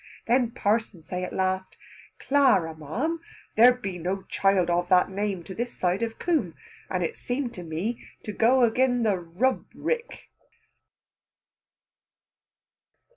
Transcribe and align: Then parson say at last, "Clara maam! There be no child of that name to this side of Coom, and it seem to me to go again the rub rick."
Then 0.25 0.49
parson 0.49 1.03
say 1.03 1.23
at 1.23 1.31
last, 1.31 1.77
"Clara 2.17 2.73
maam! 2.75 3.19
There 3.55 3.71
be 3.71 3.99
no 3.99 4.23
child 4.23 4.67
of 4.67 4.89
that 4.89 5.11
name 5.11 5.43
to 5.43 5.53
this 5.53 5.77
side 5.77 6.01
of 6.01 6.17
Coom, 6.17 6.55
and 6.89 7.03
it 7.03 7.15
seem 7.19 7.51
to 7.51 7.61
me 7.61 8.03
to 8.23 8.31
go 8.33 8.63
again 8.63 9.03
the 9.03 9.19
rub 9.19 9.67
rick." 9.75 10.31